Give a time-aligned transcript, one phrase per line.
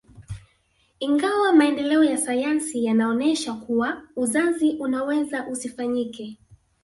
[0.99, 6.37] Ingawa maendeleo ya sayansi yanaonesha kuwa uzazi unaweza usifanyike